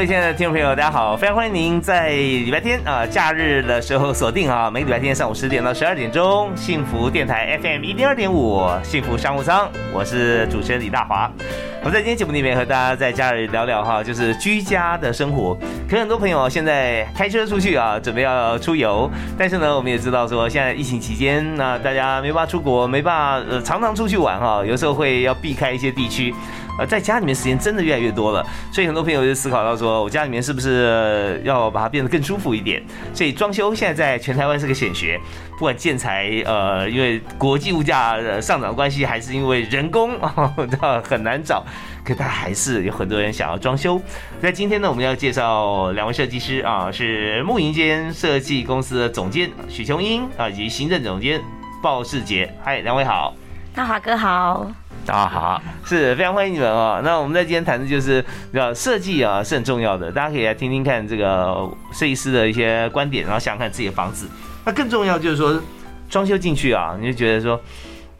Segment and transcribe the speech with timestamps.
[0.00, 1.14] 各位亲爱的听众朋友，大家好！
[1.14, 11.30] 非常欢迎您在礼拜天啊假日的时候锁定啊，每个礼拜天上午十点到十二点钟，幸福电台 FM 一零二点五，幸福商务舱，我是主持人李大华。
[11.82, 15.54] 我们在今天节目里面和大家在假日聊聊哈，就是居家的生活。
[15.86, 26.34] 可能很多朋友现在开车出去啊，准备要出游，但是呢，我们也知道说现在疫情期间，那大家没办法出国，没办法呃常常出去玩哈，有时候会要避开一些地区。
[26.80, 28.42] 呃，在家里面时间真的越来越多了，
[28.72, 32.82] 所以很多朋友就思考到说，我家里面是不是要把它变得更舒服一点？
[33.12, 35.20] 所以装修现在在全台湾是个显学，
[35.58, 40.50] 不管建材，呃，因为国际物价上涨关系，还是因为人工啊，
[41.04, 41.62] 很难找，
[42.02, 44.00] 可他还是有很多人想要装修。
[44.40, 51.38] 在今天呢，我们要介绍两位设计师啊，是木云间设计公司的总监许琼英啊，以及行政总监
[51.82, 52.50] 鲍世杰。
[52.64, 53.34] 嗨，两位好，
[53.74, 54.70] 大华哥好。
[55.06, 57.00] 大家好，是非常欢迎你们啊！
[57.02, 60.12] 那我们在今天谈的就是呃设计啊，是很重要的。
[60.12, 64.28] 大家可以来听听看这个设计师的一些观点，然后想想看自己的房子。
[64.64, 65.60] 那更重要就是说，
[66.08, 67.60] 装修进去啊，你就觉得说，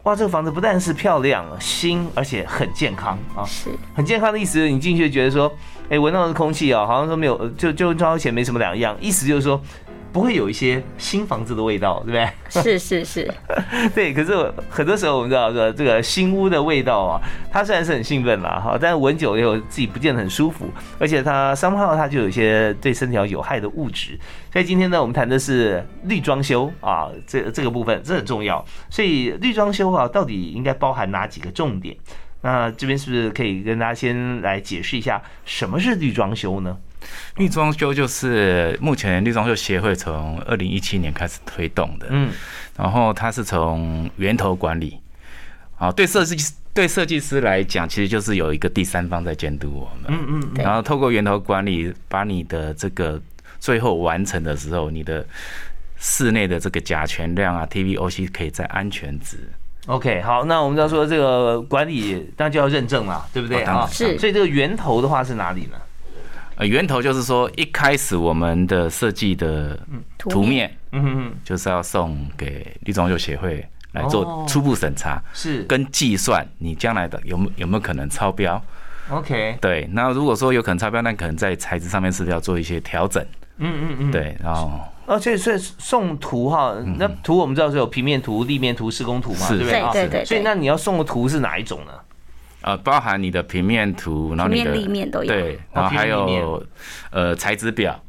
[0.03, 3.45] 哇，这个房子不但是漂亮、新，而且很健康啊。
[3.45, 5.49] 是，很健康的意思，你进去就觉得说，
[5.89, 8.97] 哎，闻到的空气啊，好像说没有，就就装修前没什么两样。
[8.99, 9.61] 意思就是说。
[10.11, 12.29] 不会有一些新房子的味道，对不对？
[12.63, 13.33] 是是是，
[13.95, 14.13] 对。
[14.13, 24.19] 可是很多时候我们知道说，这个新屋的味道啊，它虽然是很兴奋啦，哈，但是闻久了以后自己不见得很舒服，而且它三号它就有一些对身体有害的物质。
[24.51, 28.63] 所以今天呢，我们谈的是绿装修啊，这这个部分这很重要。
[28.89, 31.95] 所以绿装修啊，到底应该包含哪几个重点？
[32.43, 36.75] 那这边是不是可以跟大家先来解释一下什么是绿装修呢？
[37.37, 42.31] 绿装修就是目前绿装修协会从二零一七年开始推动的，嗯，
[42.77, 44.99] 然后它是从源头管理，
[45.77, 46.35] 啊，对设计
[46.73, 53.21] 对设计师来讲，其实就是有一个第三方在监督我们，嗯嗯，然后透过源头管理，把你的这个
[53.59, 55.25] 最后完成的时候，你的
[55.99, 59.37] 室内的这个甲醛量啊，TVOC 可以在安全值。
[59.87, 63.63] OK，好，那我们要说这个管理，那就要认证了，对不对？
[63.63, 63.87] 啊？
[63.91, 65.77] 是，所以这个源头的话是哪里呢？
[66.61, 69.75] 呃，源头就是说，一开始我们的设计的
[70.19, 78.63] 图面，嗯嗯就是要送给绿装修协会来做初步审查，是跟计算你将来的有没有没有可能超标
[79.09, 83.25] ？OK，对，那如果说有可能超标，那可能在材质上面是不是要做一些调整？
[83.57, 89.81] 嗯嗯嗯，对，然后哦，所以所以送图哈，那图我们知道是有平面图、立面图、施工图嘛，对不对？
[89.93, 90.25] 对对。
[90.25, 91.91] 所以那你要送的图是哪一种呢？
[92.61, 96.63] 呃，包含你的平面图，然后你的立面都有，对，然后还有
[97.11, 97.99] 呃材质表。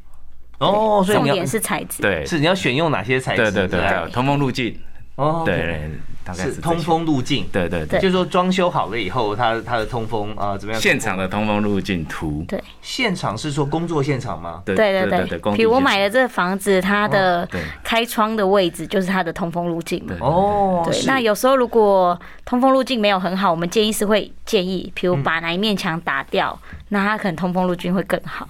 [0.59, 3.51] 哦，所以重点是材质，对，是你要选用哪些材质？
[3.51, 4.79] 对对对，通风路径。
[5.15, 5.89] 哦，对。
[6.31, 10.79] 是通风路径，对对对，就是说装修好了以后，它它的通风啊怎么样？
[10.79, 14.61] 现场的通风路径图，对，现场是说工作现场吗？
[14.63, 17.47] 对对对对，比如我买的这个房子，它的
[17.83, 20.15] 开窗的位置就是它的通风路径嘛。
[20.21, 26.57] 哦，对，那有时候如果通风路径没有很好，我们建议是会建议，比如把哪一面墙打掉，
[26.89, 28.47] 那它可能通风路径会更好。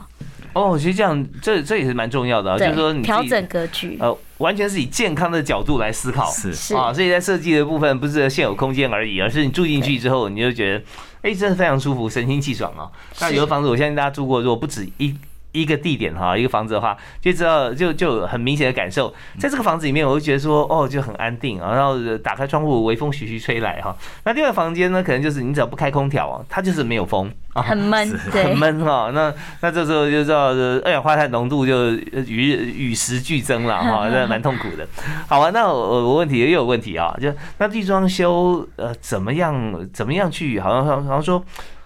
[0.53, 6.53] 哦，其实这样，这这也是蛮重要的啊，就是说你调整格局，呃，完全是以健康的角度来思考，是。
[6.53, 6.75] 是。
[6.75, 10.83] 啊，所以在设计的部分不是现有空间而已，而是你住进去之后，你就觉得，
[11.23, 12.89] 哎，真的非常舒服，神清气爽啊。
[13.19, 15.15] 那有的房子，我相信大家住过，如果不止一
[15.53, 23.95] 一个地点哈，一个房子的话，就知道就就很明显的感受，在这个房子里面，我就觉得说哦，就很安定啊，然后打开窗户，微风徐徐吹来哈。
[24.25, 29.11] 那另外房间呢，可能就是你只要不开空调啊，它就是没有风啊，很闷， 很闷哈。
[29.13, 30.47] 那那这时候就知道
[30.83, 34.87] 二氧化碳浓度就与与时俱增了哈， 那蛮痛苦的。
[35.27, 41.43] 好啊，那我我问题也有问题啊，就那地装修呃怎么样怎么样去，好像好像说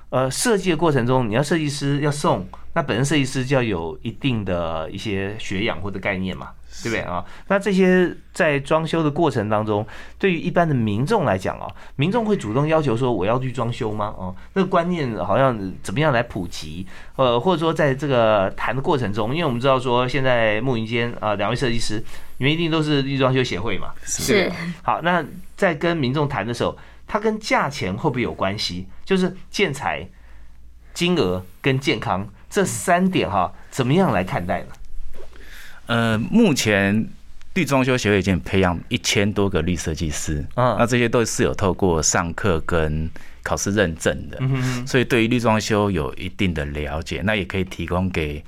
[0.10, 2.48] 呃设计的过程中，你要设计师要送。
[2.77, 6.51] 那本身设计师就要有一定的一些学养或者概念嘛，
[6.83, 7.25] 对不对啊？
[7.47, 9.83] 那这些在装修的过程当中，
[10.19, 11.65] 对于一般的民众来讲啊，
[11.95, 14.13] 民众会主动要求说我要去装修吗？
[14.15, 16.85] 哦，那个观念好像怎么样来普及？
[17.15, 22.03] 呃，或者说在这个谈的过程中，因为我们知道说现在木云间啊，两位设计师，
[22.38, 24.51] 你们一定都是绿装修协会嘛，是。
[24.83, 25.25] 好，那
[25.56, 26.77] 在跟民众谈的时候，
[27.07, 28.85] 它跟价钱会不会有关系？
[29.03, 30.07] 就是建材、
[30.94, 32.29] 金额跟健康。
[32.57, 34.68] 这三点哈，怎么样来看待呢？
[35.86, 37.07] 呃，目前
[37.54, 43.07] 绿装修协会已经培养一千多个绿设计师，嗯，那这些都是有透过上课跟
[43.44, 48.44] 考试认证的，嗯所以对于绿装修有一定的了解，那也可以提供给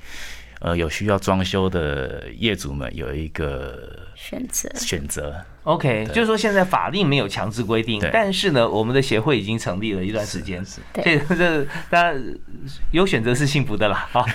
[0.58, 5.34] 呃有需要装修的业主们有一个选择选择。
[5.62, 12.14] OK，就是说现在法令没有强制规定，但是呢，我们的协会已经成立了一段时间，所以，这大家
[12.92, 14.08] 有选择是幸福的啦。
[14.12, 14.26] 好，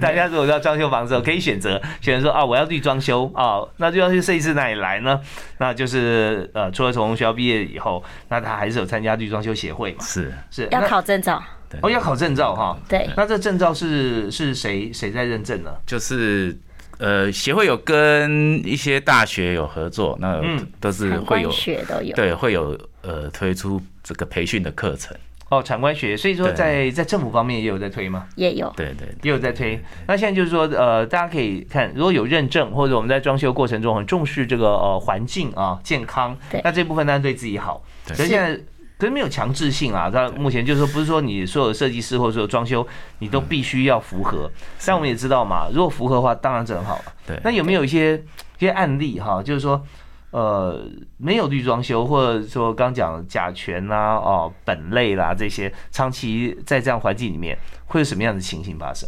[0.00, 5.20] 大家如果要装修房子，可以选择选择说啊，我要绿装修啊，那就要去设计师那里来呢？
[5.58, 10.04] 那就是呃，除了从学校毕业以后，那他还是有参加绿装修协会嘛？
[10.04, 11.42] 是是，要考证照，
[11.82, 12.76] 哦，要考证照哈。
[12.88, 15.70] 对，那这证照是是谁谁在认证呢？
[15.86, 16.56] 就是。
[16.98, 20.40] 呃，协会有跟一些大学有合作，那
[20.80, 25.16] 都是会有学都有，对，会有呃推出这个培训的课程。
[25.48, 28.26] 哦，产官学，所以说在在政府方面也有在推吗？
[28.34, 29.80] 也有，对对，也有在推。
[30.08, 37.84] 那现在就是说，呃，大家可以看，如果有认证，或者我们在装修过程中很重视这个呃环境啊健康，那这部分当然对自己好。
[38.14, 38.60] 所以现在。
[38.98, 42.86] 可是没有强制性啊，它目前就是说，不是说你所有设计师或者说装修，
[43.18, 44.50] 你都必须要符合。
[44.86, 47.04] 但我们也知道嘛，如果符合的话，当然很好了。
[47.26, 47.38] 对。
[47.44, 49.42] 那有没有一些一些案例哈？
[49.42, 49.82] 就是说，
[50.30, 50.82] 呃，
[51.18, 59.06] 没有绿装修，或者说刚讲甲醛啦、哦苯类啦这些，长期在这样环境里面，会有什么样的情形发生？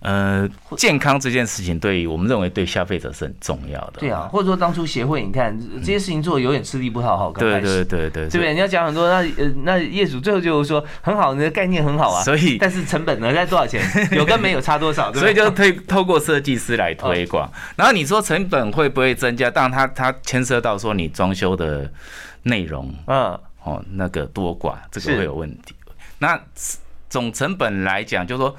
[0.00, 3.94] 呃，健康这件事情，对于我们认为对消费者是很重要的。
[3.98, 7.32] 对啊，或者说当初协会，你看这些事情做的有点吃力不讨好。
[7.32, 8.54] 对对对对，对不对？
[8.54, 12.22] 你要讲很多，那呃，那业主最后就是说很好，你的概念很好啊。
[12.22, 13.82] 所以，但是成本呢，在多少钱？
[14.16, 15.12] 有跟没有差多少？
[15.12, 17.50] 所以就推透过设计师来推广。
[17.74, 19.50] 然后你说成本会不会增加？
[19.50, 21.90] 当然，它它牵涉到说你装修的
[22.44, 25.74] 内容，嗯，哦，那个多寡，这个会有问题。
[26.20, 26.40] 那
[27.08, 28.54] 总成本来讲，就说。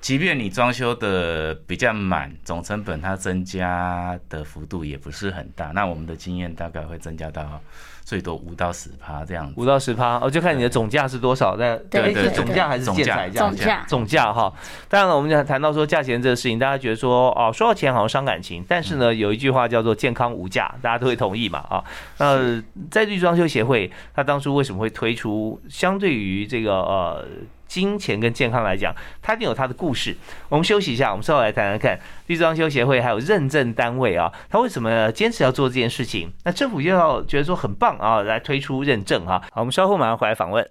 [0.00, 5.66] 即便你装修的比较满，总成本它增加的幅度也不是很大。
[5.66, 7.60] 那我们的经验大概会增加到
[8.02, 9.54] 最多五到十趴这样子。
[9.58, 11.54] 五到十趴，哦就看你的总价是多少。
[11.54, 13.40] 但对对，总价还是建材价？
[13.40, 14.50] 总价总价哈。
[14.88, 18.64] 当然了，我们讲谈到说价钱这个事情，大家觉得说哦，说到钱好像伤感情。
[18.66, 21.84] 但是呢，有一句话叫做健康无价，大家都会同意嘛啊。
[22.16, 27.28] 那在绿装修协会，他当初为什么会推出相对于这个呃？
[27.70, 30.16] 金钱跟健康来讲，它一定有它的故事。
[30.48, 31.96] 我们休息一下，我们稍后来谈谈看
[32.26, 36.32] 绿装修协会还有认证单位啊，他为什么坚持要做这件事情？
[36.42, 39.40] 那政府又要觉得说很棒啊，来推出认证啊。
[39.52, 40.68] 好，我们稍后马上回来访问。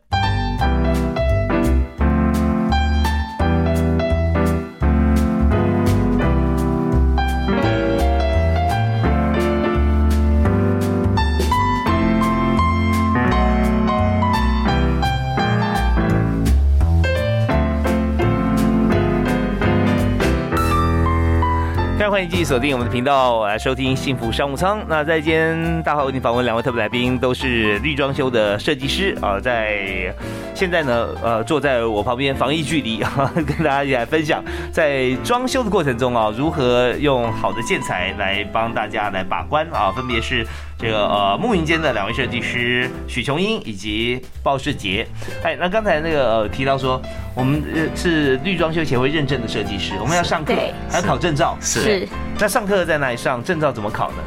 [22.20, 24.84] 欢迎继续锁定我们的频道来收听幸福商务舱。
[24.90, 30.14] 那在今天大华为您访问两位特别来宾，都是绿装修的设计师啊，在
[30.54, 40.46] 现在呢，呃，坐在我旁边，防疫距离啊，跟大家一起来分享，在装修的过程中啊，如何用好的建材来帮大家来把关啊，分别是。
[40.80, 45.06] 这个呃，木云间的两位设计师许琼英以及鲍世杰，
[45.44, 47.02] 哎，那刚才那个呃提到说，
[47.36, 47.62] 我们
[47.98, 50.54] 是绿装修协会认证的设计师，我们要上课，
[50.90, 52.08] 还要考证照，是。
[52.40, 53.44] 那上课在哪里上？
[53.44, 54.18] 证照怎么考呢？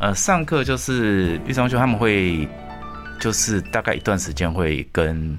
[0.00, 2.46] 呃，上课就是绿装修他们会，
[3.18, 5.38] 就是大概一段时间会跟。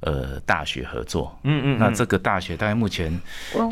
[0.00, 3.20] 呃，大学合作，嗯嗯，那这个大学大概目前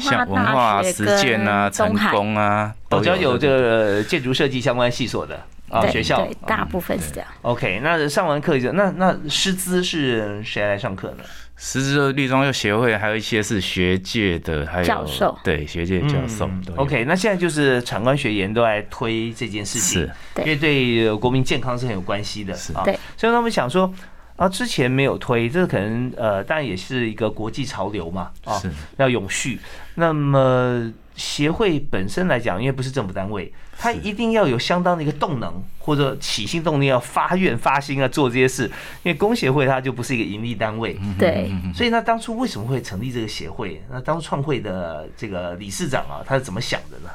[0.00, 5.40] 像文化实践啊、成功啊，都有这个建筑设计相关系所的。
[5.70, 7.28] 啊学校，大部分是这样。
[7.42, 11.25] OK，那上完课就那那师资是谁来上课呢？
[11.56, 16.49] 师资绿装又协会还有一些是学界的，还有教授，对学界教授。
[16.76, 20.08] OK，那现在就是产官学研都在推这件事情，
[20.38, 22.82] 因为对国民健康是很有关系的啊。
[22.85, 23.92] 对，所以他们想说。
[24.37, 28.61] 啊，之前没有推，这个可能呃，当然也是一个国际潮流嘛，啊，
[28.99, 29.58] 要永续。
[29.94, 38.64] 那么协会本身来讲，因为不是政府单位，它一定要有相当的一个动能或者起心动念，要发愿发心啊做这些事。
[39.02, 43.83] 因为工协会它就不是一个盈利单位，对，所以那当初为什么会成立这个协会？
[43.90, 47.11] 那当初创会的这个理事长啊，他是怎么想的呢？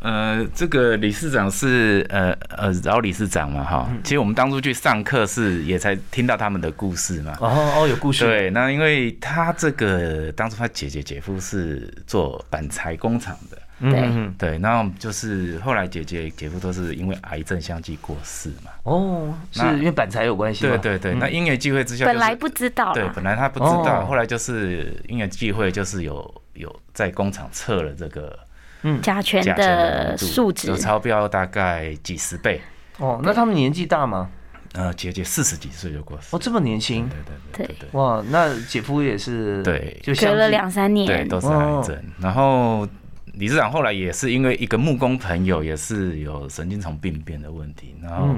[0.00, 7.34] 呃，这个理事长是呃呃饶理事长嘛哈，其实我们当初去上课是也才听到他们的故事嘛。
[7.40, 8.22] 哦哦，有故事。
[8.26, 18.70] 对，那因为他这个当初他姐姐姐夫是做板材工厂的，对对，那就是后来姐姐姐夫都是因为癌症相继过世嘛。
[18.84, 22.92] 哦，是因为板材有关系对对对，那因缘际会之下，本来不知道。
[22.92, 28.38] 对，本来他不知道，后来就是因缘际会，就是有有在工厂测了这个。
[28.86, 32.60] 嗯，甲醛的数值有超标大概几十倍
[32.98, 33.18] 哦。
[33.24, 34.28] 那他们年纪大吗？
[34.74, 37.88] 呃，姐姐四十几岁就过世哦，这么年轻，对对对对对。
[37.98, 41.98] 哇，那姐夫也是对，就隔了两三年，对，都是癌症。
[42.20, 42.86] 然后
[43.36, 48.34] 理事长后来也是因为一个木工朋友也是有神经丛病变的问题，然后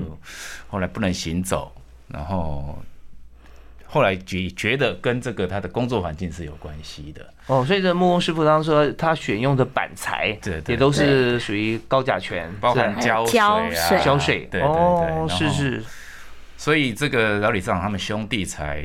[0.69, 1.73] 后来不能行走，
[2.09, 2.79] 然后。
[3.89, 7.25] 后来觉觉得跟这个他的工作环境是有关系的。
[7.47, 15.85] 哦，所以这木工师傅当时说他选用的板材，对，也都是属于高甲醛，包含胶水啊，胶水，对对对，是是。
[16.57, 18.85] 所以这个老李长他们兄弟才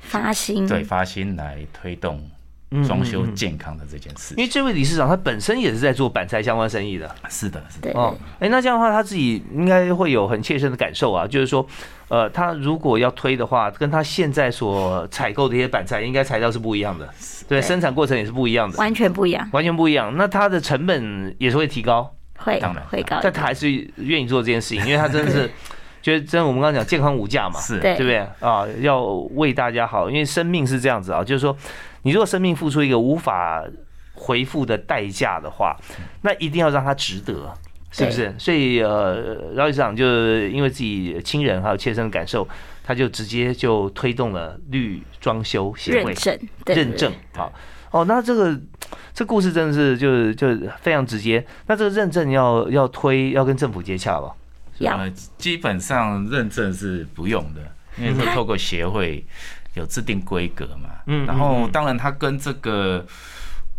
[0.00, 2.24] 发心，对发心来推动
[2.84, 4.34] 装修健康的这件事。
[4.36, 7.92] 因为这位理事长他本身也是在做板材相关生意的，是的，是的。
[7.94, 11.66] 哦，哎，那这样的话他自己应该会有很切身的感受啊，就是说。
[12.08, 17.08] 呃，他如果要推的话，跟他现在所采购的一些板材，应该材料是不一样的，
[17.48, 20.16] 对，生产过程也是不一样的，完全不一样，完全不一样。
[20.16, 23.18] 那它的成本也是会提高，会，当然会高。
[23.20, 25.50] 但他还是愿意做这件事情，因为他真的是
[26.00, 28.64] 觉得，真的我们刚刚讲健康无价嘛，是，对不对啊？
[28.82, 29.02] 要
[29.34, 31.56] 为大家好，因为生命是这样子啊，就是说，
[32.06, 33.64] 你如果生命付出一个无法
[34.14, 35.76] 回复的代价的话，
[36.22, 37.52] 那一定要让它值得。
[37.90, 38.34] 是不是？
[38.38, 40.04] 所以呃，饶理事长就
[40.48, 42.46] 因为自己亲人还有切身的感受，
[42.84, 47.12] 他就直接就推动了绿装修协会认证，认证。
[47.34, 47.52] 好
[47.90, 48.56] 哦，那这个
[49.14, 50.48] 这故事真的是就是就
[50.82, 51.44] 非常直接。
[51.66, 54.30] 那这个认证要要推要跟政府接洽吧？
[54.78, 55.08] 要，
[55.38, 57.62] 基本上认证是不用的，
[57.98, 59.24] 因为是透过协会
[59.76, 60.90] 有制定规格嘛。
[61.06, 63.06] 嗯，然后当然它跟这个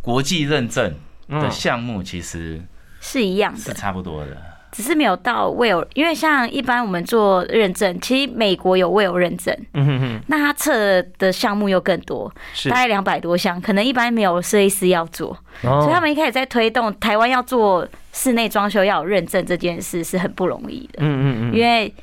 [0.02, 0.96] 国际认证
[1.28, 2.62] 的项目其实。
[3.00, 4.36] 是一样的，是差不多的，
[4.72, 12.30] 只是没有到 Will，因为像一般我们做认证，其实美国有 Will 认证，嗯哼哼，那他测的项目又更多，
[12.66, 21.94] 大概两百多项，可能一般没有设计师要做，所以他们一开始在推动台湾要做室内装修要有认证这件事是很不容易的，嗯嗯嗯，因为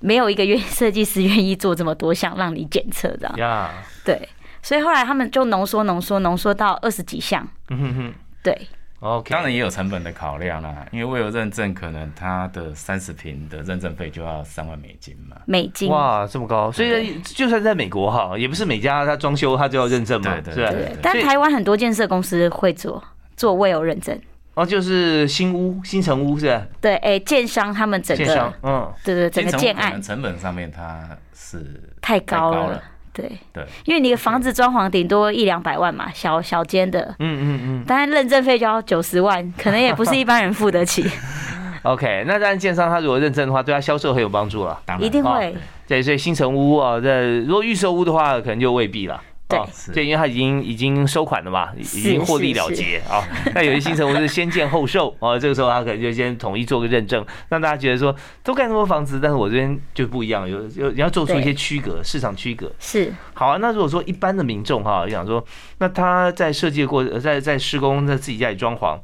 [0.00, 3.70] 没有一个愿设计师愿意做这么多项让你检测的，呀，
[4.04, 4.28] 对，
[4.62, 8.68] 所以后来他们就浓缩浓缩浓缩到二十几项，嗯哼哼，对。
[9.00, 15.36] OK，当然也有成本的考量啦，因为为了认证，可能它的三十平的认证费就要三万美金嘛。
[15.46, 16.72] 美金哇，这么高！
[16.72, 20.96] 所以就算在美国哈，也不是每家他装修他就要认证嘛，对对对。
[21.00, 23.00] 但台湾很多建设公司会做
[23.36, 24.20] 做 Well 认证。
[24.58, 26.62] 哦，就是新屋、新城屋是吧？
[26.80, 32.82] 对，哎，建商他们整个，嗯，对对，整个建案成本上面它是太高了。
[33.12, 41.08] 对对，因为你的房子装潢顶多一两百万嘛，小小间的，嗯嗯嗯，当然认证费就要九十万，可能也不是一般人付得起。
[41.82, 45.56] OK，那当然建商他如果认证的话，对他销售很有帮助了，一定会。
[45.86, 49.20] 对，所以新城屋啊，这如果预售屋的话，可能就未必了。
[49.48, 49.58] 对，
[49.94, 53.26] 就，因为他已经已经收款了嘛，已经获利了结啊。
[53.54, 58.14] 那有些新城我是先建后售啊，这个时候他可能就先统一做个认证，让大家觉得说
[58.44, 63.56] 都盖那么多房子，但是我这边就不一样，有有你要做出一些区隔，市场区隔是好啊。
[63.58, 65.42] 那如果说一般的民众哈，想说
[65.78, 68.98] 那他在设计过在在施工在自己家里装潢，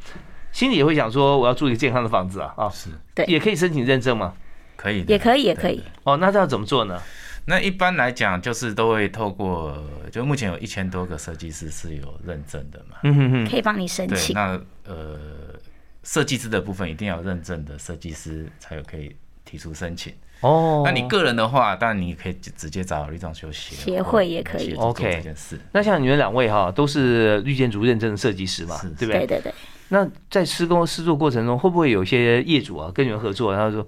[0.53, 4.35] 心里也会想说我要住一个健康的房子啊啊，是对，也可以申请认证吗？
[4.77, 5.83] 可以，也可以，也可以。
[6.03, 7.01] 哦，那这要怎么做呢？
[7.47, 9.77] 那一般来讲，就是都会透过，
[10.11, 14.35] 就目前有一千多个设计师是有认证的嘛，嗯哼哼，可以帮你申请。
[14.35, 15.19] 那呃，
[16.03, 20.15] 设计师的部分一定要认证的设计师才有可以提出申请。
[20.41, 24.75] 哦，那你个人的话，当然你可以直接找绿装修协协会也可以。
[24.75, 25.61] OK，这件事。
[25.73, 29.27] 那像你们两位哈，都是绿建筑认证的设计师嘛，对不对？
[29.27, 29.55] 对对对。
[29.89, 33.87] 那在施工施作过程中，会不会有一些业主啊跟你们合作，然后说？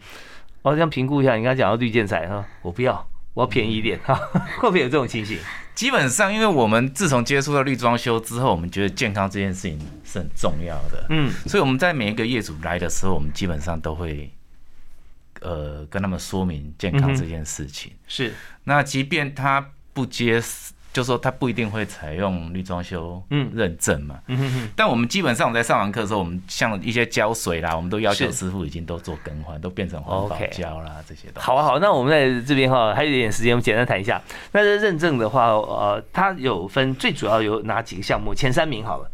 [0.62, 4.14] 哦，这样评估一下，你刚才讲到绿建材哈，我不要，我要便宜一点哈，
[4.56, 5.36] 会不会有这种情形？
[5.74, 14.30] 基本上，因为我们自从接触到绿装修之后，我们觉得健康这件事情是很重要的，嗯，所以我们在每一个业主来的时候，我们基本上都会，
[15.42, 17.92] 呃，跟他们说明健康这件事情。
[18.08, 18.32] 是，
[18.64, 20.42] 那即便他不接。
[20.96, 24.18] 就说他不一定会采用绿装修认证嘛，
[24.74, 31.28] 但我们基本上我们在上完课的时候，我们像一些胶水啦，我们都要求师傅已经都做更换，都变成环保胶啦这些。
[31.34, 34.18] 好啊好，那我们在这边哈，还有一点时间，我们简单谈一下。
[34.52, 38.34] 那这认证的话，呃，它有分最主要有哪几个项目？
[38.34, 39.10] 前三名好了，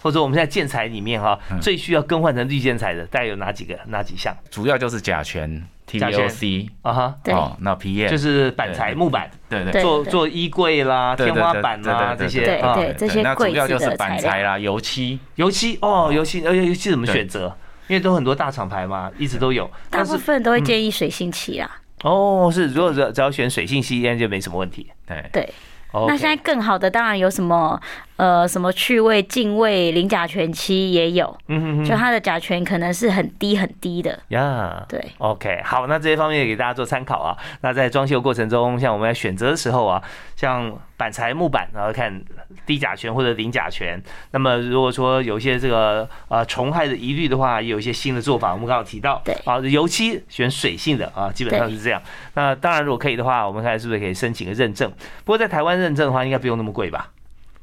[0.00, 3.76] 或者我们现在建材里面哈，最需要更换成绿建材的，大概有哪几个？
[3.88, 4.32] 哪几项？
[4.48, 5.60] 主要就是甲醛。
[5.86, 17.56] TOC 啊哈，对，那 PM 就是板材木板，对对，做做衣柜啦、天花板啦这些，对对这些主要就是板材啦、油漆、油漆哦，油漆，而且油漆怎么选择？
[17.88, 21.70] 因为都很多大厂牌嘛，一直都有，大部分都会建议水性漆啦。
[22.02, 24.90] 哦，是，如果只只要选水性漆，应该就没什么问题。
[25.06, 25.24] 对。
[25.32, 25.54] 对，
[25.92, 27.80] 那现在更好的当然有什么？
[28.16, 34.82] 呃，什么去味、净味、零甲醛漆也有，嗯哼哼，就它的甲醛可能是很低很低的呀。
[34.88, 37.36] 对，OK，好，那这些方面也给大家做参考啊。
[37.60, 40.02] 那在装修过程中，像我们在选择的时候啊，
[40.34, 42.18] 像板材木板，然后看
[42.64, 44.00] 低甲醛或者零甲醛。
[44.30, 48.52] 那么如果说有一些这个呃虫害的疑虑的话，也有一些新的做法。
[48.52, 52.00] 我们刚刚提到，对，啊，油漆选水性的啊，基本上是这样。
[52.34, 54.90] 那当然，如果可以的话，我们看是不是可以申请个认证？
[55.24, 57.10] 不过在台湾认证的话，应该不用那么贵吧？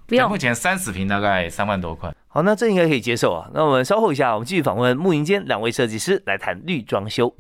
[0.06, 2.14] 不用，目前三十平大概三万多块。
[2.28, 3.50] 好，那这应该可以接受啊。
[3.54, 7.34] 那我们稍后一下，我们继续访问木营间两位设计师来谈绿装修。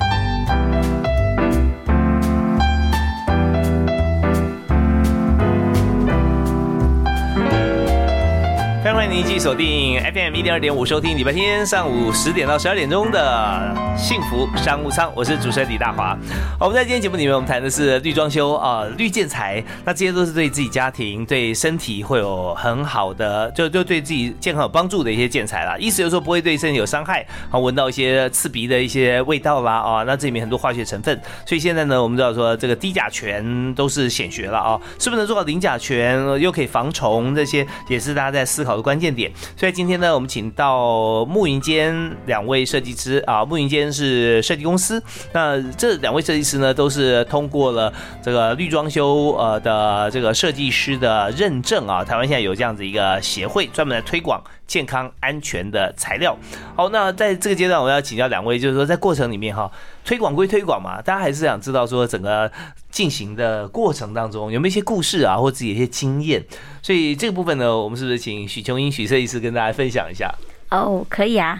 [9.04, 16.18] 欢迎您继续锁定 FM 一点二点五，收听礼拜天上午十点到十二点钟的幸福商务舱，我是主持人李大华。
[16.58, 25.76] 我们在今天节目里面，我们谈的是绿装修啊，绿建材，那这些都是对自己家庭、对身体会有很好的，就就对自己健康有帮助的一些建材啦。
[25.78, 38.84] 意思就是说不会对身体有伤害，啊，闻到一些刺鼻的一些味道啦啊，那这里面很多化学成分，所以现在呢，我们知道说这个低甲醛都是显学了啊，是不是能做到零甲醛又可以防虫，这些也是大家在思考的。
[38.93, 56.38] 关关键点，所以今天呢，我们请到暮云间两位设计师啊，暮云间是设计公司，那这两位设计师呢，都是通过了这个绿装修呃的这个设计师的认证啊，台湾现在有这样子一个协会，专门来推广健康安全的材料。
[56.76, 59.72] 好，那在这个阶段，我要请教两位，就是说在过程里面哈，
[60.06, 62.52] 推广归推广嘛，大家还是想知道说整个
[62.93, 66.41] 进行的过程当中有没有一些故事啊，或自己一些经验。
[66.82, 70.32] 所以这个部分呢，我们是不是请许琼英许设计师跟大家分享一下？
[70.69, 71.60] 哦，可以啊。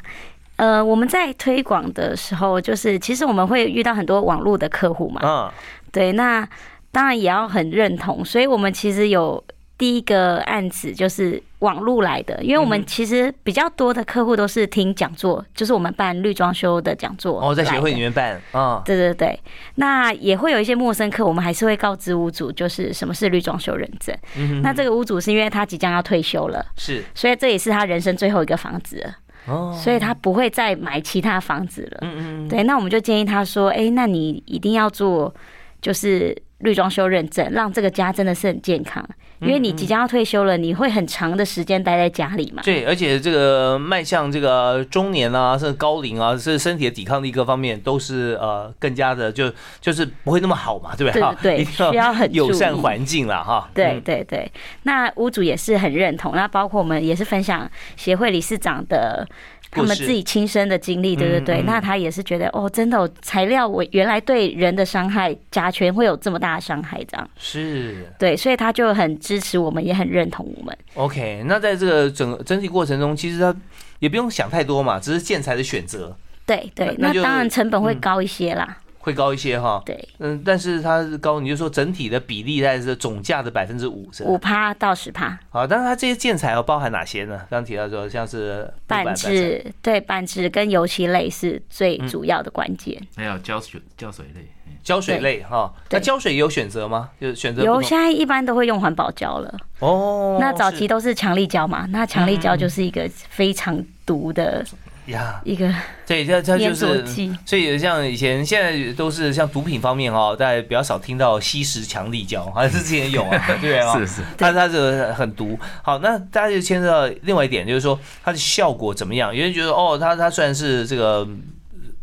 [0.58, 5.20] 呃，我们在推广的时候，就是其实我们会遇到很多网络的客户嘛。
[5.24, 5.52] 嗯。
[5.92, 6.48] 对，那
[6.92, 9.44] 当然也要很认同，所以我们其实有。
[9.76, 17.42] 第一个案子就是网路来的，因为我们其实比较多的客户都是听讲座，就是我们办绿装修的讲座。
[17.42, 18.82] 哦，在协会里面办啊。
[18.86, 19.40] 对对对，
[19.76, 24.14] 那也会有一些陌生客，我们还是会告知屋主，就是什么是绿装修认证。
[24.62, 29.16] 那这个屋主是因为他即将要退休了，是，所以这也是他人生最后一个房子了。
[29.46, 32.00] 哦，所以他不会再买其他房子了。
[32.02, 32.50] 嗯嗯。
[32.50, 35.34] 对，那我们就建议他说，哎，那你一定要做，
[35.82, 39.06] 就是绿装修认证，让这个家真的是很健康。
[39.46, 42.62] 因为你即将要退休了，你会很长的时间待在家里嘛？
[42.64, 49.52] 对，而且这个迈向这个中年啊，甚至高龄啊，是身体的抵抗力各方面都是呃更加的就
[49.82, 51.64] 就是不会那么好嘛，对不对？
[51.64, 53.70] 对，需要很友善环境了哈。
[53.74, 54.50] 对对对，
[54.84, 59.28] 那屋主也是很认同，那包括我们也是分享协会理事长的。
[59.74, 70.78] 他们自己亲身的经历，对对对，那他也是觉得哦，真的材料我原来对人的伤害，甲醛会有这么大的伤害，这样是，对，所以他就很支持我们，也很认同我们。
[70.94, 73.56] OK，那在这个整整体过程中，其实他
[74.00, 76.16] 也不用想太多嘛，只是建材的选择。
[76.46, 78.78] 对对，那当然成本会高一些啦。
[79.04, 85.38] 会高一些哈，对，嗯，但是它是高，你就说整体的比例在是总价的百分之五，是五趴到十趴。
[85.50, 87.42] 好，但是它这些建材要包含哪些呢？
[87.50, 92.98] 刚提到说像是板质，对，板质跟油漆类是最主要的关键。
[93.18, 94.48] 还有胶水胶水类，
[94.82, 97.10] 胶水类哈，那胶水有选择吗？
[97.20, 99.54] 就选择有，现在一般都会用环保胶了。
[99.80, 104.66] 哦，那早期都是强力胶嘛，那强力胶就是一个非常毒的。
[105.08, 105.70] 呀，一个
[106.08, 107.06] 对，这这就是，
[107.46, 115.60] 所以像以前现在都是像毒品方面哦，大家比较少听到吸食强力胶，还是之前有啊， 对啊，是是，它它是很毒。
[115.82, 119.36] 好，那大家就牵涉到另外一点，就是说它的效果怎么样？
[119.36, 121.28] 有人觉得哦，它它虽然是这个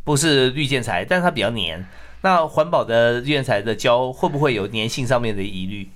[0.04, 1.84] 不是绿建材，但是它比较黏。
[2.22, 5.88] 那环保的绿建材的胶会不会有粘性上面的疑虑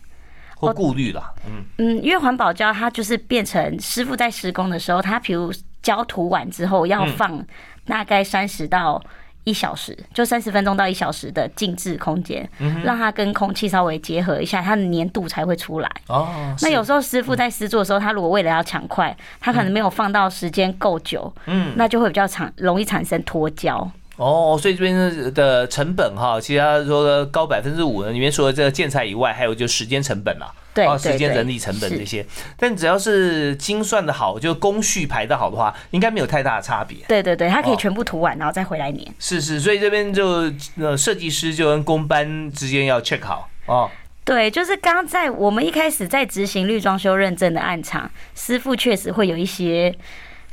[0.57, 1.35] 或顾虑啦？
[1.47, 5.53] 嗯嗯，因为环保胶它就是变成师傅在施工的时候，它比如
[5.85, 7.47] 胶涂完之后要放
[7.87, 9.01] 大概三十到。
[9.47, 12.49] 一小时就三十分钟到一小时的静置空间，
[12.83, 15.93] 让它跟空气稍微结合一下，它的粘度才会出来。
[16.09, 23.87] 哦，那有时候师傅在施作的时候，他如果为了要抢快，他可能没有放到时间够久，嗯，那就会比较长，容易产生脱胶。
[24.17, 30.51] 哦，所以这边的成本哈，其实他说高百分之五呢，里面除了这个建材以外，还有就时间成本了。
[30.75, 32.27] 对，时间、人力成本这些，
[32.59, 36.99] 但只要是精算的好，就工序排的好的话，应该没有太大的差别。
[37.07, 39.01] 对对对，它可以全部涂完，然后再回来粘。
[39.19, 43.89] 是是，所以这边就呃，设计师就跟工班之间要 check 好哦。
[44.25, 49.95] 对，就是刚在我们一开始在执行绿装修认证的暗场，师傅确实会有一些。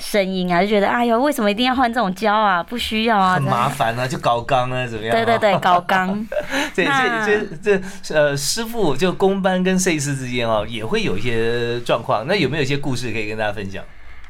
[0.02, 2.62] 声音啊，就觉得哎呦，为什么一定要换这种胶啊？
[2.64, 5.16] 不需要啊，很麻烦啊，就搞钢啊，怎么样？
[5.16, 6.28] 对对对， 搞钢。
[6.74, 12.26] 这这这这呃，师傅就工班跟设计师之间哦，也会有一些状况。
[12.28, 13.84] 那有没有一些故事可以跟大家分享？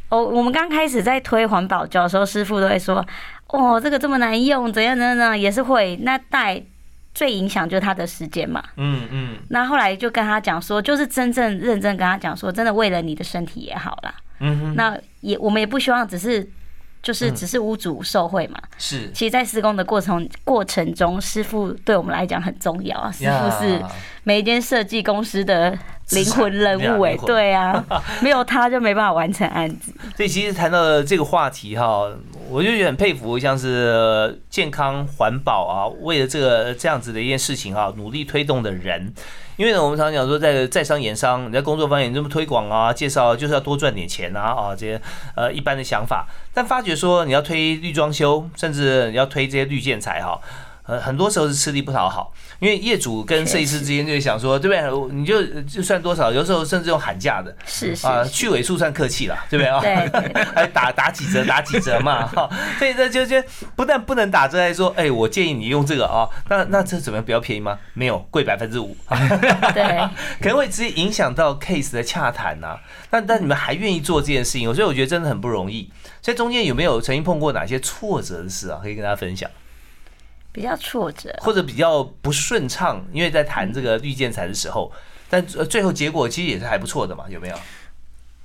[0.09, 3.05] 哦，我们刚开始在推环保胶的时候，师傅都会说
[3.47, 6.61] ：“哦，这个这么难用，怎样怎样，也是会。”那带
[7.15, 8.61] 最影响就是他的时间嘛。
[8.75, 9.37] 嗯嗯。
[9.49, 14.13] 那后来就跟他讲说，就是真正认真跟他讲说，真的为了你的身体也好啦。
[14.41, 16.49] 嗯，那也我们也不希望只是，
[17.01, 18.59] 就是只是屋主受贿嘛。
[18.77, 23.11] 是，其实，在施工的过程过程中，师傅对我们来讲很重要啊。
[23.11, 23.81] 师傅是
[24.23, 25.77] 每一间设计公司的
[26.11, 27.83] 灵魂人物哎，对啊，
[28.21, 29.93] 没有他就没办法完成案子。
[30.15, 32.09] 所以，其实谈到这个话题哈，
[32.49, 39.13] 我就觉得很佩服，像是健康环保啊，为了这个这样子的一件事情啊，努力推动的人。
[39.57, 44.99] 因为呢，我们常讲说，在在商言商，你在工作方面这么推广啊、介绍，就是要多赚点钱啊啊这些
[45.35, 46.27] 呃一般的想法。
[46.53, 50.39] 但发觉说你要推绿装修，甚至你要推这些绿建材哈。
[50.83, 55.13] 呃，很多时候是吃力不讨好，因为业主跟设计师之间就会想说，对不对？
[55.15, 59.79] 你就就算多少，有时候甚至用喊价的，是啊，去尾数算客气了，对不对啊？
[59.79, 62.49] 对， 还打打几折，打几折嘛，哈。
[62.79, 63.41] 所以这就就
[63.75, 67.25] 不但不能打折，还说，哎，我建议你用这个啊，那那这怎么样？
[67.25, 67.77] 比较便宜吗？
[67.93, 68.97] 没有，贵百分之五。
[69.73, 70.09] 对，
[70.41, 72.77] 可能会直接影响到 case 的洽谈呐。
[73.09, 75.91] 但但你们还愿意做这件事情，所以我觉得真的很不容易。
[76.21, 78.79] 所以中间有没有曾经碰过哪些挫折的事啊？
[78.81, 79.49] 可以跟大家分享。
[80.51, 84.91] 比较挫折，或者比较不顺畅，因为在谈这个绿建材的时候，
[85.29, 87.55] 但最后结果其实也是还不错的嘛，有没有？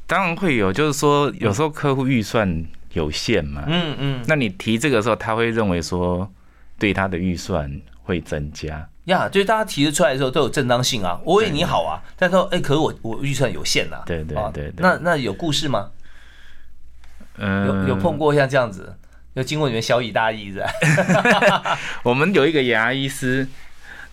[0.06, 6.30] 当然会有，就是说有时候客户预算有限嘛，嗯嗯，那你提这个时候，他会认为说
[6.78, 7.68] 对他的预算
[8.04, 15.90] 会增加呀，就是大家提的出来的时候都有正当性啊，我为你好啊，但说哎，可是我我预算有限呐，对对对，那那有故事吗？
[17.38, 18.96] 嗯，有有碰过像这样子。
[19.36, 20.66] 要经过你们小以大义是吧？
[22.02, 23.46] 我们有一个牙医师，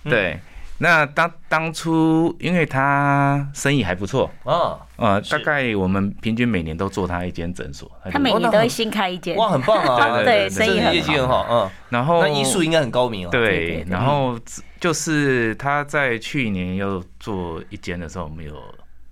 [0.04, 0.38] 对，
[0.80, 14.38] 那当当初因为他生意还不错啊，呃，大概我们平均每年都做他一间诊所，他每年都会新开一间，哇，很棒啊，对，生意业绩很好，嗯，然后那医术应该很高明哦，对，然后
[14.82, 18.54] 就是他在去年又做一间的时候，我们有。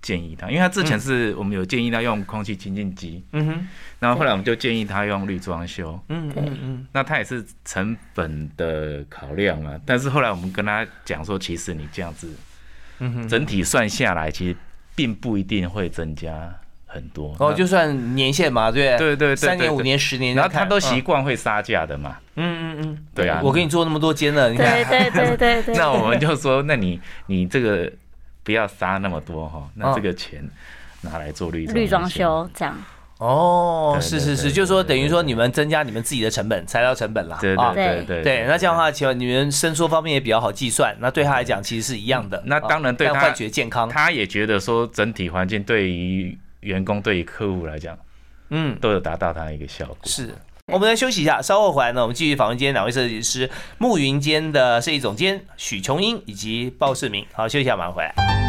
[0.02, 3.68] 建议他，因为他之前是我们有建议他用空气清净机，嗯哼，
[4.00, 12.28] 然后后来我们就建议他用绿装修，嗯嗯嗯，那他也是成本的考量啊，但是后来我们跟他讲说，其实你这样子，
[12.98, 14.56] 嗯哼，整体算下来，其实
[14.96, 16.52] 并不一定会增加
[16.84, 17.36] 很多。
[17.38, 19.14] 哦，就算年限嘛，对对？
[19.14, 27.88] 对，三年、五年、十年，然后他都习惯会杀价的嘛，嗯嗯嗯，对啊，我给你做那么多间了，你看，对对对对， 那我们就说，那你你这个。
[28.42, 30.42] 不要杀那么多哈，那这个钱
[31.02, 32.76] 拿来做绿绿装修这样。
[33.18, 37.38] 哦，是是是，就是说等于说你们增加你们自己的成本，材料成本啦。
[37.40, 38.44] 对对对对对。
[38.48, 40.96] 那这样的话，其实你们伸缩方面也比较好计算。
[40.98, 42.42] 那对他来讲，其实是一样的。
[42.46, 47.96] 那当然对他觉健康，他也觉得说整体环境对于员工、对于客户来讲，
[48.50, 49.98] 嗯，都有达到他一个效果。
[50.02, 50.34] 是。
[50.70, 57.26] 我们来休息一下，稍后回来呢，我们继续访问今天两位设计师：暮云间的设计总监许琼英以及鲍世明。
[57.32, 58.41] 好，休息一下，马上回来。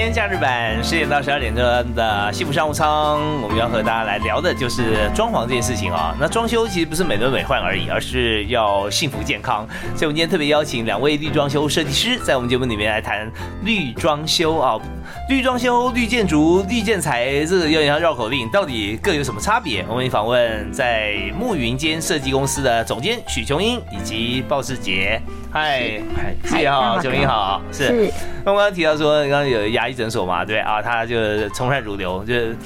[0.00, 1.62] 天假日版十点到十二点钟
[1.94, 6.16] 的幸福商务舱，我们要和大家来聊的就是装潢这件事情啊。
[6.18, 9.68] 那装修其实不是美轮美奂而已，而是要幸福健康。
[9.94, 13.30] 所以，我们今天特别邀请两位绿装修设计师，在我们节目里面来谈
[13.62, 14.80] 绿装修啊。
[15.28, 19.84] 绿装修、绿建筑、绿建材，这个有点像绕口令，到底各有什么差别？
[19.88, 25.20] 我们访问在暮云间设计公司的总监许琼英以及鲍世杰。
[25.52, 28.10] 嗨，嗨，谢谢哈，九英好，是。
[28.44, 32.56] 那我刚刚提到说，刚刚有牙医诊所嘛，对啊，他就从善如流，就是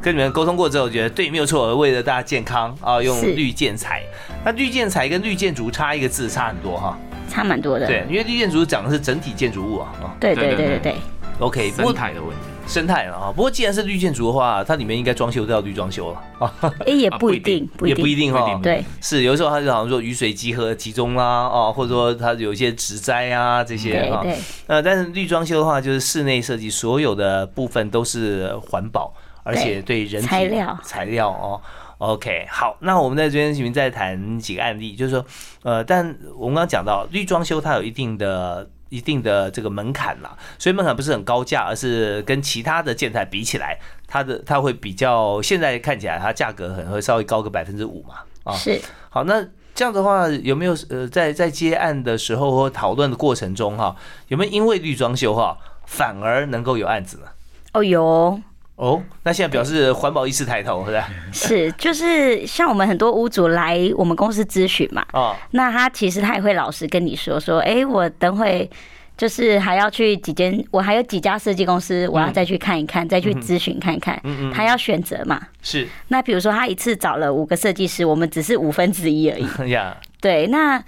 [0.00, 4.02] 跟你们沟通过之后，觉得对没有错，为了大家健康啊，用绿建材。
[4.42, 7.86] 那绿建材跟绿建筑差一个字，差很多哈，差蛮多的。
[7.86, 9.92] 对，因为绿建筑讲的是整体建筑物啊。
[10.18, 10.94] 对对对对对。
[11.40, 13.32] OK，生态的问题，生态啊。
[13.34, 16.74] 不过既然是绿建筑的话，它里面应该装修都要绿装修了 啊。
[16.86, 18.60] 哎，也不一定，也不一定哈。
[18.62, 24.20] 对，是有时候它就好像说雨水集合集中啦，哦，或者说它有一些植栽啊这些啊。
[24.22, 24.36] 对。
[24.66, 29.12] 呃，但是绿装修的话，就是室内设计所有的部分都是环保。
[29.42, 31.58] 而且对人体材料材料哦
[31.96, 35.24] ，OK，好，那我们在这边请再谈几个案例，就是说，
[35.62, 36.04] 呃，但
[36.36, 49.42] 我们刚刚讲到绿装修，它有一定的、一定的这个门槛啦，所以门槛不是很高价，而是跟其他的建材比起来，它的它会比较现在看起来它价格可能会稍微高个百分之五嘛，啊，是，好，那
[49.74, 53.96] 这样的话有没有呃在在接案的时候或讨论的过程中哈，
[54.28, 57.26] 有没有因为绿装修哈反而能够有案子呢？
[57.72, 58.40] 哦，有。
[58.80, 61.06] 哦，那现在表示环保意识抬头，是吧？
[61.30, 68.70] 是，就是像我们很多屋主来我们公司咨询嘛，哦，那他其实他也会老实跟你说说，哎，我等会
[69.18, 75.86] 就是还要去几间，我还有几家设计公司，我要再去看一看，再去咨询看看，嗯嗯，他要选择嘛，是。
[76.08, 80.82] 那比如说他一次找了五个设计师，我们只是五分之一而已， 呀，对，那。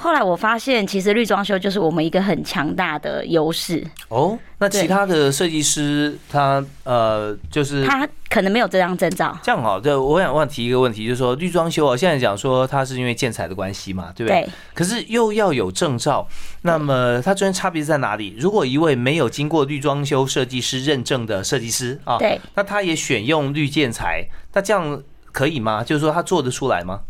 [0.00, 3.84] 后来我发现，其实绿装修就是我们一个很强大的优势。
[4.08, 9.36] 哦，那其他的设计师他呃，就是他可能没有这张证照。
[9.42, 14.42] 这样好，对，我想问提一个问题，就是说绿装修啊，现在讲说它是因为建材的关系嘛，对不对？
[14.42, 14.50] 对。
[14.72, 16.24] 可是又要有证照，
[16.62, 18.36] 那么它中间差别在哪里？
[18.38, 25.82] 如果一位没有经过绿装修设计师认证的设计师啊，对，那他也选用绿建材，那这样可以吗？
[25.82, 27.00] 就是说他做得出来吗？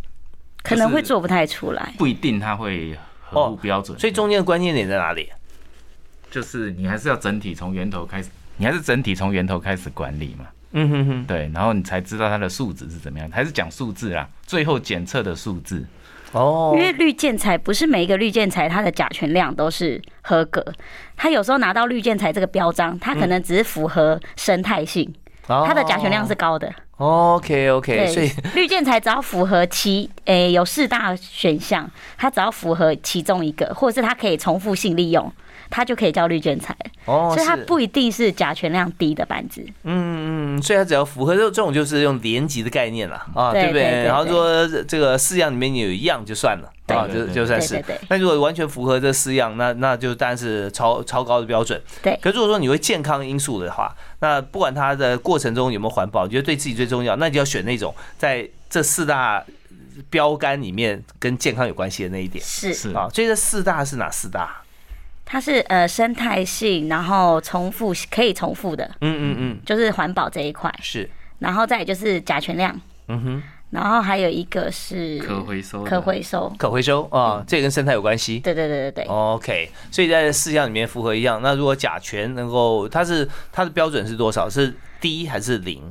[0.68, 5.30] 可能会做不太出来，不一定它会合乎标准，所以中间的关键点在哪里？
[6.30, 8.28] 就是你还是要整体从源头开始，
[8.58, 10.44] 你还是整体从源头开始管理嘛。
[10.72, 14.28] 嗯哼哼，对，然后你才知道它的数值是怎么样，还是讲数字啦？
[14.46, 15.82] 最后检测的数字
[16.32, 16.74] 哦。
[16.76, 20.62] 因为绿建材不是每一个绿建材它的甲醛量都是合格，
[21.16, 25.10] 它有时候拿到绿建材这个标章，它可能只是符合生态性，
[25.46, 26.70] 它的甲醛量是高的。
[26.98, 35.32] OK OK，所以绿建材只要符合其诶有四大选项，它只要符合其中一个，或者是它可以重复性利用。
[35.70, 39.62] 它就可以叫绿建材哦，所以它不一定是甲醛量低的板子。
[39.84, 43.82] 嗯嗯，所以它只要符合这这种就是用连级的概念了啊，对不对？
[44.04, 47.82] 然后说这个四样里面有一样就算了啊，就就算是。
[48.08, 51.80] 那如果完全符合这四样，那那就当然是超超高的标准。
[52.02, 52.18] 对。
[52.22, 59.44] 可如果说你会健康因素的话，那不管它的过程中有没有环保，你觉得对自己最重要，那你就要选那种在这四大
[60.10, 62.44] 标杆里面跟健康有关系的那一点。
[62.44, 64.62] 是是啊，所以这四大是哪四大？
[65.30, 71.06] 它是呃生态性，然后重复可以重复的，嗯嗯嗯，就是环保这一块是，
[71.40, 72.74] 然后再就是甲醛量，
[73.08, 84.48] 嗯哼，然后还有一个是可回收，可回收，可回收啊，这跟生态有关系，对对对对对，OK，所以在四项里面符合一样，那如果甲醛能够，它是它的标准是多少？
[84.48, 85.82] 是低还是零？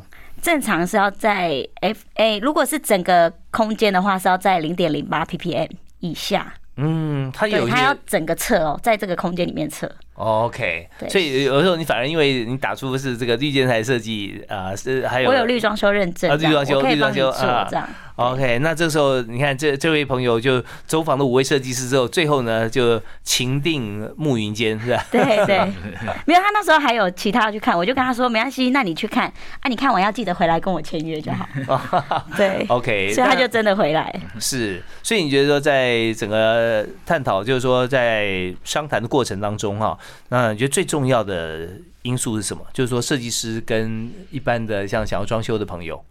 [0.42, 6.54] 正常是要在 FA，如果是整个空间的话，是要在零点零八 ppm 以下。
[6.78, 9.92] 嗯，它有它要整个测哦，在这个空间里面测。
[10.18, 17.88] OK，所以有时候你反而因为你打出是这个绿建材设计啊，是还有我有绿装修认证，绿装修绿装修啊这样。
[18.18, 25.06] OK，那这时候你看这这位朋友就走访了五位设计师之后，最后呢就情定暮云间是吧？
[25.12, 25.60] 对 对，
[26.26, 31.48] 没有他那时候还有其他要去看，我就跟他说没关系，那你去看啊，你看完要记得回来跟我签约就好。
[32.36, 34.12] 对，OK，所以他就真的回来。
[34.40, 39.96] 是，所以你觉得说在整个探讨，就是说在商谈的过程当中哈，
[40.30, 41.70] 那你觉得最重要的
[42.02, 42.66] 因素是什么？
[42.74, 46.04] 就是说设计师跟一般的像想要装修的朋友。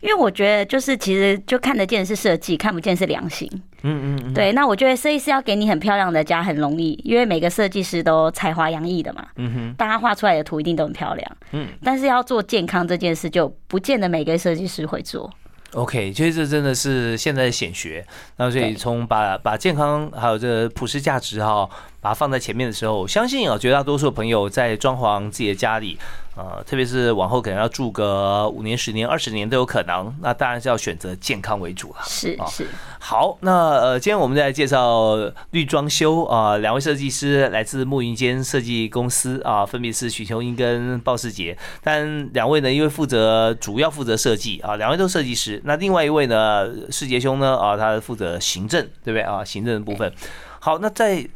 [0.00, 3.48] 因为我觉得，就是其实就看得见是设计，看不见是良心。
[3.82, 4.52] 嗯嗯，对。
[4.52, 9.26] 那我觉得设计师要给你很漂亮的家很容易，因为每个设计师都才华洋溢的嘛。
[9.36, 11.36] 嗯哼，大家画出来的图一定都很漂亮。
[11.52, 15.32] 嗯，但是要做健康这件事，就不见得每个设计师会做。
[15.72, 18.04] OK，其实这真的是现在的显学。
[18.38, 21.68] 那所以从把把健康还有这个普世价值哈，
[22.06, 25.98] 把它放在前面的时候，我相信啊，绝大多数朋友在装潢自己的家里。
[26.36, 31.96] 呃，特别是往后可能要住个五年、十年、二十年都有可能，那当然是要选择健康为主了。
[32.04, 32.68] 是是。
[33.00, 35.16] 好，那呃，今天我们在介绍
[35.50, 41.58] 绿装修啊，两位设计师来自暮云间设计公司啊，分别是许琼英跟鲍世杰。
[41.82, 45.60] 但两位呢，因为负责主要负责设计啊，两位都设计师。
[45.64, 49.44] 那另外一位呢，世杰兄呢啊，他负责行政，对不对啊？
[49.44, 50.12] 行政的部分。
[50.60, 51.26] 好，那在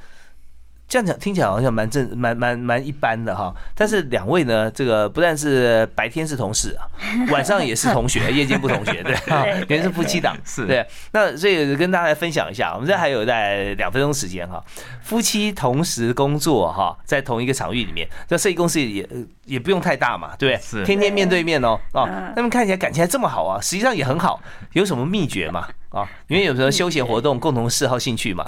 [0.90, 3.54] 这样讲听起来好像蛮正、蛮蛮蛮一般的哈。
[3.76, 6.82] 但是两位呢，这个不但是白天是同事啊，
[7.30, 9.14] 晚上也是同学，夜间不同学，对，
[9.68, 10.84] 原来 是夫妻档，是对。
[11.12, 14.60] 那所以跟大家来分享一下，我们这还有在两分钟时间哈，
[15.00, 19.08] 夫妻同时工作哈，在同一个场域里面，这设计公司也
[19.50, 20.62] 也不用太大嘛，对不对？
[20.62, 24.40] 是，天天面对面哦，哦，他们看起来感情还这么好啊，实际上也很好，
[24.72, 25.66] 有什么秘诀嘛？
[25.90, 28.44] 啊，因为有时候休闲活动、共同嗜好、兴趣嘛，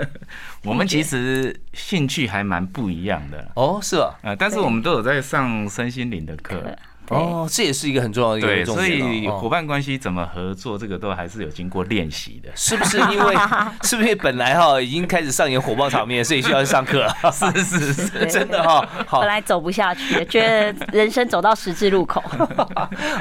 [0.64, 4.18] 我们其实兴趣还蛮不一样的哦，是吧？
[4.22, 6.62] 啊，但是我们都有在上身心灵的课
[7.10, 8.98] 哦，这也是一个很重要的一个重点。
[9.00, 12.98] 所以伙伴关系怎么合作，这个都还是有经过练习的，是不是？
[13.12, 13.34] 因为
[13.82, 17.06] 是不是本来哈已经开始上演火爆场面，所以需要上课？
[17.32, 18.88] 是是是， 真的哈，
[19.20, 22.22] 本来走不下去，觉得人生走到十字路口。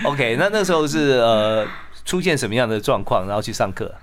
[0.03, 1.67] OK，那那时候是呃。
[2.05, 3.93] 出现什么样的状况，然后去上课？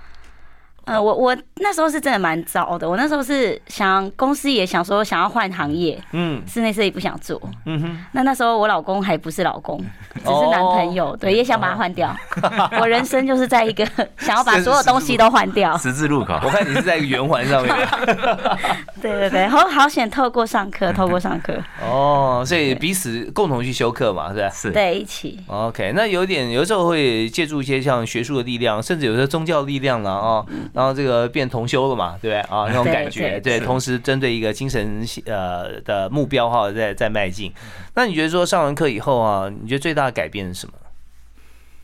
[0.87, 2.89] 呃，我我那时候是真的蛮糟的。
[2.89, 8.05] 我那时候是想公司也想说想要换行业，嗯，室内设计不想做，嗯哼。
[8.13, 9.77] 那那时候我老公还不是老公，
[10.15, 12.15] 只是男朋友，对，也想把他换掉。
[12.79, 13.85] 我人生就是在一个
[14.19, 16.39] 想要把所有东西都换掉，十字路口。
[16.43, 17.75] 我看你是在一个圆环上面。
[19.01, 21.53] 对对对，好好险，透过上课，透过上课。
[21.83, 24.49] 哦，所以彼此共同去修课嘛，是吧？
[24.49, 25.39] 是，对，一起。
[25.47, 30.45] OK，那有点有时候会借助一些像学术的力量，甚至有些宗教力量了啊。
[30.77, 32.65] 然后这个变同修了嘛，对不对啊？
[32.67, 37.51] 那种感觉，对，同时针对一个精神呃的目标哈，在在迈进。
[37.95, 40.73] 那你觉得说上完课以后啊，你觉得最大的改变是什么？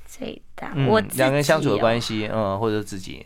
[0.06, 3.26] 最大，我两个人相处的关系，嗯，或者自己。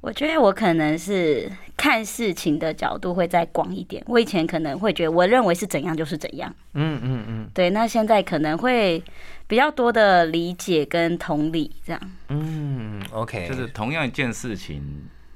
[0.00, 4.02] 我觉得我可能是看事情的角度会再广一点。
[4.06, 6.54] 我以前可能会觉得，我认为是怎样就是怎样。
[6.72, 7.48] 嗯嗯嗯。
[7.52, 9.02] 对，那现在可能会
[9.46, 12.00] 比较多的理解跟同理这样。
[12.28, 14.82] 嗯，OK，就是同样一件事情，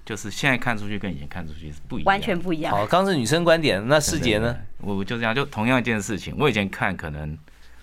[0.05, 2.75] 就是现在看出去跟以前看出去是不一样，完全不一样。
[2.75, 4.57] 好，刚是女生观点，那世杰呢？
[4.81, 7.37] 我就这样，就同样一件事情，我以前看可能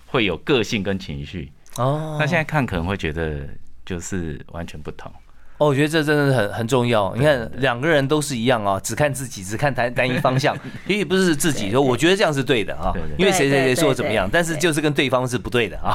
[0.06, 3.48] 会有个性跟情绪，哦，那现在看可能会觉得
[3.84, 5.12] 就是完全不同。
[5.58, 7.14] 哦，我觉得这真的很很重要。
[7.16, 15.94] 你看，两个人都是一样啊，只看自己，只看单单一方向， 也不是自己说，我觉得这样是对的啊，因为谁谁谁说怎么样，但是就是跟对方是不对的啊。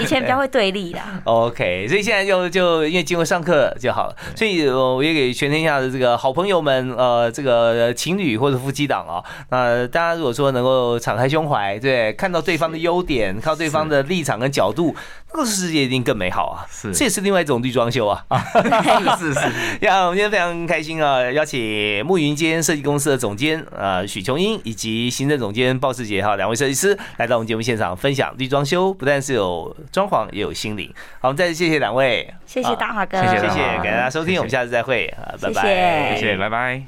[0.00, 1.00] 以前比较会对立的。
[1.24, 14.94] OK，所以现在就就因为经过上课就好了，所以我也给全天下的这个好朋友们，呃，这个情侣或者夫妻档啊，那大家如果说能够敞开胸怀，对，看到对方的优点，靠对方的立场跟角度。
[15.28, 16.64] 这个世界一定更美好啊！
[16.70, 18.24] 是，这也是另外一种绿装修啊！
[19.18, 19.40] 是 是。
[19.86, 30.92] 呀，我们今天非常开心啊，邀请暮云间设计公司的总监啊许琼英以及行政总监鲍世杰哈两位设计师来到我们节目现场分享绿装修，不但是有装潢，也有心灵。
[31.20, 36.86] 好，我们再次谢谢两位，谢谢大华哥，谢谢谢谢，感谢大家收听，我们下次再会啊，拜拜，谢谢，拜拜。